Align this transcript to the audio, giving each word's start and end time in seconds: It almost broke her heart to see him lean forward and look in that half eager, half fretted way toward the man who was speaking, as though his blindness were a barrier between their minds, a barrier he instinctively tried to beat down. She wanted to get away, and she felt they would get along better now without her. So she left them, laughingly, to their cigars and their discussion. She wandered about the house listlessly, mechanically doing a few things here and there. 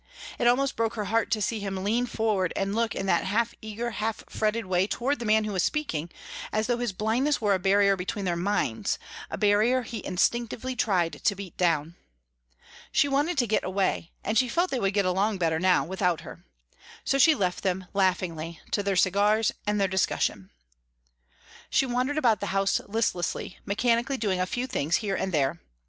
It 0.39 0.47
almost 0.47 0.75
broke 0.75 0.95
her 0.95 1.05
heart 1.05 1.29
to 1.29 1.43
see 1.43 1.59
him 1.59 1.83
lean 1.83 2.07
forward 2.07 2.53
and 2.55 2.73
look 2.73 2.95
in 2.95 3.05
that 3.05 3.23
half 3.25 3.53
eager, 3.61 3.91
half 3.91 4.23
fretted 4.27 4.65
way 4.65 4.87
toward 4.87 5.19
the 5.19 5.25
man 5.27 5.43
who 5.43 5.51
was 5.53 5.61
speaking, 5.63 6.09
as 6.51 6.65
though 6.65 6.79
his 6.79 6.91
blindness 6.91 7.39
were 7.39 7.53
a 7.53 7.59
barrier 7.59 7.95
between 7.95 8.25
their 8.25 8.35
minds, 8.35 8.97
a 9.29 9.37
barrier 9.37 9.83
he 9.83 10.03
instinctively 10.03 10.75
tried 10.75 11.23
to 11.23 11.35
beat 11.35 11.55
down. 11.55 11.93
She 12.91 13.07
wanted 13.07 13.37
to 13.37 13.45
get 13.45 13.63
away, 13.63 14.09
and 14.23 14.39
she 14.39 14.49
felt 14.49 14.71
they 14.71 14.79
would 14.79 14.95
get 14.95 15.05
along 15.05 15.37
better 15.37 15.59
now 15.59 15.85
without 15.85 16.21
her. 16.21 16.43
So 17.05 17.19
she 17.19 17.35
left 17.35 17.61
them, 17.61 17.85
laughingly, 17.93 18.59
to 18.71 18.81
their 18.81 18.95
cigars 18.95 19.51
and 19.67 19.79
their 19.79 19.87
discussion. 19.87 20.49
She 21.69 21.85
wandered 21.85 22.17
about 22.17 22.39
the 22.39 22.47
house 22.47 22.81
listlessly, 22.87 23.59
mechanically 23.67 24.17
doing 24.17 24.39
a 24.39 24.47
few 24.47 24.65
things 24.65 24.95
here 24.95 25.13
and 25.15 25.31
there. 25.31 25.59